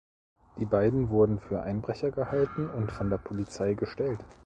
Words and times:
Die 0.57 0.65
beiden 0.65 1.09
wurden 1.09 1.39
für 1.39 1.61
Einbrecher 1.61 2.09
gehalten 2.09 2.67
und 2.71 2.91
von 2.91 3.11
der 3.11 3.19
Polizei 3.19 3.75
gestellt. 3.75 4.19